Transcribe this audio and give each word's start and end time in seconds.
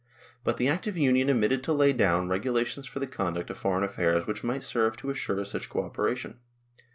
But 0.43 0.57
the 0.57 0.67
Act 0.67 0.87
of 0.87 0.97
Union 0.97 1.29
omitted 1.29 1.63
to 1.63 1.73
lay 1.73 1.93
down 1.93 2.27
regu 2.27 2.51
lations 2.51 2.87
for 2.87 2.97
the 2.97 3.05
conduct 3.05 3.51
of 3.51 3.59
foreign 3.59 3.83
affairs 3.83 4.25
which 4.25 4.43
might 4.43 4.63
serve 4.63 4.97
to 4.97 5.11
assure 5.11 5.45
such 5.45 5.69
co 5.69 5.83
operation. 5.83 6.39